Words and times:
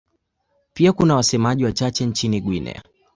Pia 0.73 0.93
kuna 0.93 1.15
wasemaji 1.15 1.65
wachache 1.65 2.05
nchini 2.05 2.41
Guinea. 2.41 2.83